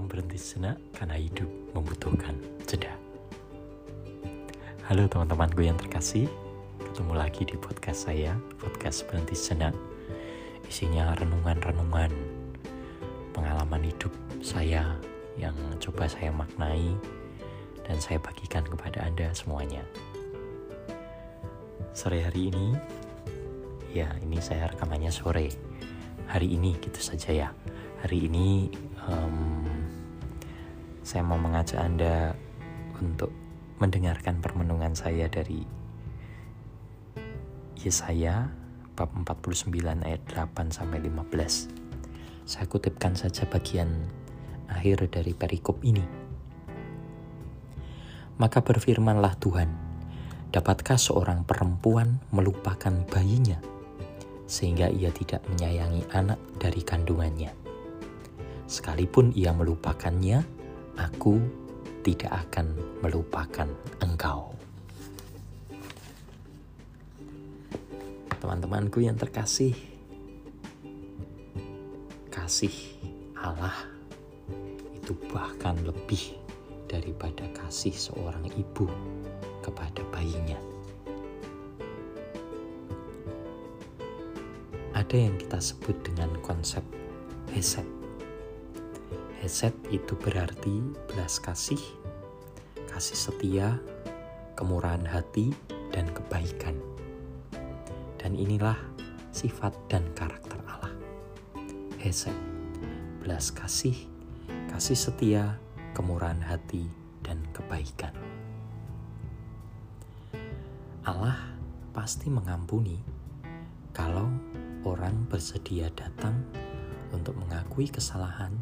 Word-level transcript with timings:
Salam 0.00 0.16
berhenti 0.16 0.40
sejenak 0.40 0.80
karena 0.96 1.12
hidup 1.20 1.50
membutuhkan 1.76 2.32
jeda. 2.64 2.88
Halo 4.88 5.04
teman-temanku 5.04 5.60
yang 5.60 5.76
terkasih, 5.76 6.24
ketemu 6.80 7.20
lagi 7.20 7.44
di 7.44 7.52
podcast 7.60 8.08
saya, 8.08 8.32
podcast 8.56 9.04
berhenti 9.04 9.36
sejenak. 9.36 9.76
Isinya 10.64 11.12
renungan-renungan 11.20 12.16
pengalaman 13.36 13.92
hidup 13.92 14.08
saya 14.40 14.96
yang 15.36 15.52
coba 15.84 16.08
saya 16.08 16.32
maknai 16.32 16.96
dan 17.84 18.00
saya 18.00 18.16
bagikan 18.24 18.64
kepada 18.64 19.04
Anda 19.04 19.36
semuanya. 19.36 19.84
Sore 21.92 22.24
hari 22.24 22.48
ini, 22.48 22.72
ya 23.92 24.08
ini 24.24 24.40
saya 24.40 24.72
rekamannya 24.72 25.12
sore. 25.12 25.52
Hari 26.24 26.56
ini 26.56 26.72
gitu 26.80 27.04
saja 27.04 27.36
ya. 27.36 27.48
Hari 28.00 28.32
ini 28.32 28.72
um, 29.04 29.60
saya 31.10 31.26
mau 31.26 31.42
mengajak 31.42 31.82
Anda 31.82 32.38
untuk 33.02 33.34
mendengarkan 33.82 34.38
permenungan 34.38 34.94
saya 34.94 35.26
dari 35.26 35.66
Yesaya 37.82 38.46
bab 38.94 39.10
49 39.18 39.74
ayat 40.06 40.22
8 40.30 40.70
sampai 40.70 41.02
15. 41.02 42.46
Saya 42.46 42.62
kutipkan 42.70 43.18
saja 43.18 43.42
bagian 43.50 43.90
akhir 44.70 45.10
dari 45.10 45.34
perikop 45.34 45.82
ini. 45.82 46.06
Maka 48.38 48.62
berfirmanlah 48.62 49.34
Tuhan, 49.42 49.66
dapatkah 50.54 50.94
seorang 50.94 51.42
perempuan 51.42 52.22
melupakan 52.30 52.94
bayinya 53.10 53.58
sehingga 54.46 54.86
ia 54.86 55.10
tidak 55.10 55.42
menyayangi 55.50 56.06
anak 56.14 56.38
dari 56.62 56.86
kandungannya? 56.86 57.50
Sekalipun 58.70 59.34
ia 59.34 59.50
melupakannya, 59.50 60.59
aku 61.00 61.40
tidak 62.04 62.48
akan 62.48 62.76
melupakan 63.00 63.68
engkau. 64.04 64.52
Teman-temanku 68.40 69.04
yang 69.04 69.20
terkasih, 69.20 69.76
kasih 72.32 72.72
Allah 73.36 73.76
itu 74.96 75.12
bahkan 75.28 75.76
lebih 75.84 76.36
daripada 76.88 77.44
kasih 77.52 77.92
seorang 77.92 78.48
ibu 78.56 78.88
kepada 79.60 80.00
bayinya. 80.08 80.56
Ada 84.96 85.16
yang 85.16 85.36
kita 85.36 85.60
sebut 85.60 85.96
dengan 86.00 86.32
konsep 86.40 86.82
hesed 87.52 87.99
Hesed 89.40 89.72
itu 89.88 90.20
berarti 90.20 90.84
belas 91.08 91.40
kasih, 91.40 91.80
kasih 92.92 93.16
setia, 93.16 93.80
kemurahan 94.52 95.00
hati, 95.08 95.56
dan 95.96 96.12
kebaikan. 96.12 96.76
Dan 98.20 98.36
inilah 98.36 98.76
sifat 99.32 99.72
dan 99.88 100.04
karakter 100.12 100.60
Allah. 100.68 100.92
Hesed, 101.96 102.36
belas 103.24 103.48
kasih, 103.48 103.96
kasih 104.68 105.08
setia, 105.08 105.56
kemurahan 105.96 106.44
hati, 106.44 106.84
dan 107.24 107.40
kebaikan. 107.56 108.12
Allah 111.08 111.56
pasti 111.96 112.28
mengampuni 112.28 113.00
kalau 113.96 114.28
orang 114.84 115.24
bersedia 115.32 115.88
datang 115.96 116.44
untuk 117.08 117.40
mengakui 117.40 117.88
kesalahan 117.88 118.52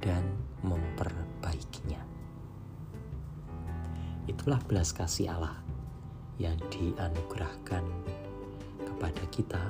dan 0.00 0.24
memperbaikinya. 0.64 2.00
Itulah 4.28 4.60
belas 4.64 4.96
kasih 4.96 5.32
Allah 5.36 5.60
yang 6.40 6.56
dianugerahkan 6.72 7.84
kepada 8.80 9.24
kita 9.28 9.60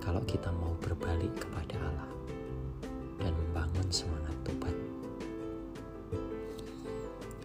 kalau 0.00 0.24
kita 0.24 0.48
mau 0.56 0.72
berbalik 0.80 1.32
kepada 1.36 1.76
Allah 1.76 2.10
dan 3.20 3.32
membangun 3.36 3.88
semangat 3.92 4.36
tobat. 4.44 4.76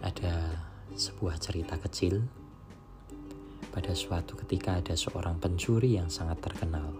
Ada 0.00 0.56
sebuah 0.96 1.36
cerita 1.40 1.76
kecil 1.80 2.24
pada 3.74 3.92
suatu 3.92 4.38
ketika 4.46 4.80
ada 4.80 4.94
seorang 4.96 5.36
pencuri 5.36 6.00
yang 6.00 6.08
sangat 6.08 6.40
terkenal. 6.40 6.94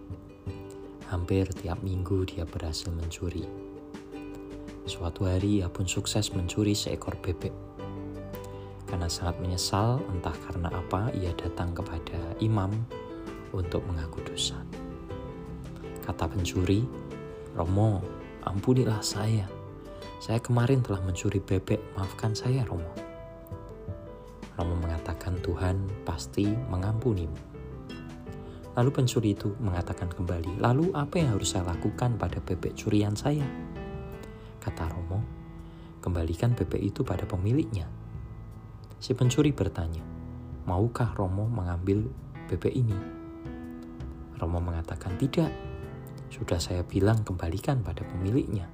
Hampir 1.08 1.46
tiap 1.54 1.78
minggu 1.80 2.26
dia 2.26 2.42
berhasil 2.42 2.90
mencuri 2.90 3.63
Suatu 4.84 5.24
hari 5.24 5.64
ia 5.64 5.72
pun 5.72 5.88
sukses 5.88 6.28
mencuri 6.36 6.76
seekor 6.76 7.16
bebek. 7.16 7.56
Karena 8.84 9.08
sangat 9.08 9.40
menyesal, 9.40 9.96
entah 10.12 10.36
karena 10.44 10.68
apa, 10.68 11.08
ia 11.16 11.32
datang 11.32 11.72
kepada 11.72 12.36
imam 12.44 12.68
untuk 13.56 13.80
mengaku 13.88 14.20
dosa. 14.28 14.60
Kata 16.04 16.28
pencuri, 16.28 16.84
Romo, 17.56 18.04
ampunilah 18.44 19.00
saya. 19.00 19.48
Saya 20.20 20.36
kemarin 20.44 20.84
telah 20.84 21.00
mencuri 21.00 21.40
bebek, 21.40 21.80
maafkan 21.96 22.36
saya 22.36 22.60
Romo. 22.68 22.92
Romo 24.60 24.76
mengatakan 24.84 25.40
Tuhan 25.40 26.04
pasti 26.04 26.44
mengampunimu. 26.44 27.56
Lalu 28.76 28.90
pencuri 28.92 29.32
itu 29.32 29.56
mengatakan 29.64 30.12
kembali, 30.12 30.60
lalu 30.60 30.92
apa 30.92 31.24
yang 31.24 31.40
harus 31.40 31.56
saya 31.56 31.72
lakukan 31.72 32.20
pada 32.20 32.36
bebek 32.44 32.76
curian 32.76 33.16
saya? 33.16 33.46
Kata 34.64 34.88
Romo, 34.88 35.20
kembalikan 36.00 36.56
bebek 36.56 36.80
itu 36.80 37.04
pada 37.04 37.28
pemiliknya. 37.28 37.84
Si 38.96 39.12
pencuri 39.12 39.52
bertanya, 39.52 40.00
maukah 40.64 41.12
Romo 41.12 41.44
mengambil 41.44 42.08
bebek 42.48 42.72
ini? 42.72 42.96
Romo 44.40 44.64
mengatakan 44.64 45.20
tidak. 45.20 45.52
Sudah 46.32 46.56
saya 46.56 46.80
bilang 46.80 47.22
kembalikan 47.22 47.84
pada 47.84 48.02
pemiliknya. 48.08 48.66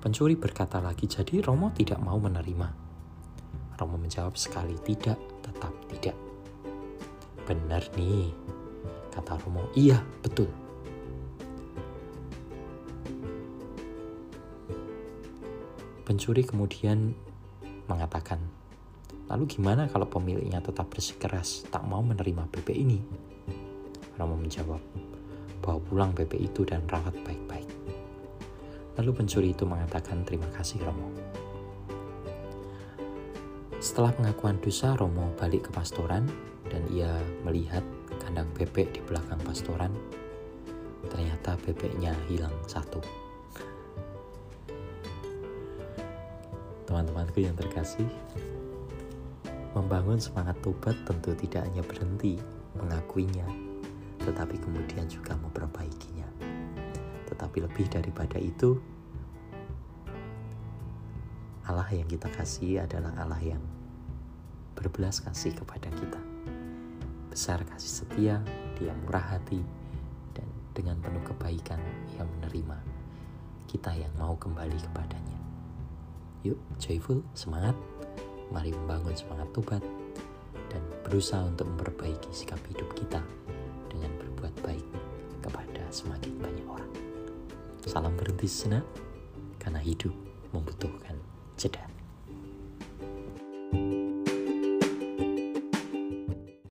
Pencuri 0.00 0.34
berkata 0.40 0.80
lagi, 0.80 1.04
jadi 1.04 1.44
Romo 1.44 1.68
tidak 1.76 2.00
mau 2.00 2.16
menerima. 2.16 2.68
Romo 3.76 4.00
menjawab 4.00 4.34
sekali 4.34 4.80
tidak, 4.80 5.20
tetap 5.44 5.76
tidak. 5.92 6.16
Benar 7.44 7.84
nih, 7.94 8.32
kata 9.12 9.36
Romo. 9.44 9.68
Iya, 9.76 10.00
betul. 10.24 10.67
Pencuri 16.08 16.40
kemudian 16.40 17.12
mengatakan, 17.84 18.40
lalu 19.28 19.44
gimana 19.44 19.92
kalau 19.92 20.08
pemiliknya 20.08 20.56
tetap 20.64 20.88
bersikeras 20.88 21.68
tak 21.68 21.84
mau 21.84 22.00
menerima 22.00 22.48
bebek 22.48 22.72
ini? 22.72 22.96
Romo 24.16 24.40
menjawab, 24.40 24.80
bawa 25.60 25.76
pulang 25.84 26.16
bebek 26.16 26.48
itu 26.48 26.64
dan 26.64 26.80
rawat 26.88 27.12
baik-baik. 27.28 27.68
Lalu 28.96 29.10
pencuri 29.20 29.52
itu 29.52 29.68
mengatakan 29.68 30.24
terima 30.24 30.48
kasih 30.56 30.80
Romo. 30.80 31.12
Setelah 33.76 34.16
pengakuan 34.16 34.56
dosa, 34.64 34.96
Romo 34.96 35.36
balik 35.36 35.68
ke 35.68 35.70
pastoran 35.76 36.24
dan 36.72 36.88
ia 36.88 37.12
melihat 37.44 37.84
kandang 38.24 38.48
bebek 38.56 38.96
di 38.96 39.04
belakang 39.04 39.44
pastoran. 39.44 39.92
Ternyata 41.12 41.60
bebeknya 41.68 42.16
hilang 42.32 42.56
satu. 42.64 43.27
Teman-temanku 46.88 47.44
yang 47.44 47.52
terkasih, 47.52 48.08
membangun 49.76 50.16
semangat 50.16 50.56
tobat 50.64 50.96
tentu 51.04 51.36
tidak 51.36 51.68
hanya 51.68 51.84
berhenti 51.84 52.40
mengakuinya, 52.80 53.44
tetapi 54.24 54.56
kemudian 54.56 55.04
juga 55.04 55.36
memperbaikinya. 55.36 56.24
Tetapi 57.28 57.60
lebih 57.60 57.92
daripada 57.92 58.40
itu, 58.40 58.80
Allah 61.68 61.84
yang 61.92 62.08
kita 62.08 62.32
kasih 62.32 62.88
adalah 62.88 63.12
Allah 63.20 63.44
yang 63.44 63.60
berbelas 64.72 65.20
kasih 65.20 65.52
kepada 65.52 65.92
kita. 65.92 66.20
Besar 67.28 67.68
kasih 67.68 67.92
setia, 68.00 68.40
dia 68.80 68.96
murah 69.04 69.36
hati, 69.36 69.60
dan 70.32 70.48
dengan 70.72 70.96
penuh 71.04 71.20
kebaikan 71.20 71.84
ia 72.16 72.24
menerima 72.24 72.80
kita 73.68 73.92
yang 73.92 74.10
mau 74.16 74.32
kembali 74.40 74.80
kepadanya. 74.88 75.37
Yuk, 76.46 76.58
joyful, 76.78 77.22
semangat. 77.34 77.74
Mari 78.54 78.70
membangun 78.70 79.12
semangat 79.12 79.50
tobat 79.52 79.82
dan 80.70 80.82
berusaha 81.04 81.42
untuk 81.44 81.66
memperbaiki 81.74 82.30
sikap 82.30 82.60
hidup 82.70 82.88
kita 82.94 83.20
dengan 83.90 84.12
berbuat 84.22 84.54
baik 84.62 84.86
kepada 85.42 85.82
semakin 85.90 86.38
banyak 86.38 86.66
orang. 86.68 86.92
Salam 87.84 88.14
berhenti 88.14 88.46
sejenak, 88.46 88.84
karena 89.58 89.82
hidup 89.82 90.14
membutuhkan 90.54 91.18
jeda. 91.58 91.97